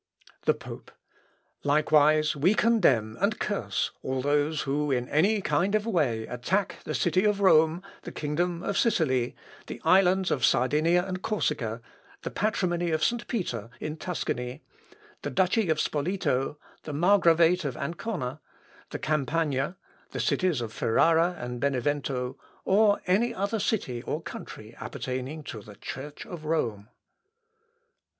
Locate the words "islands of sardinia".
9.85-11.05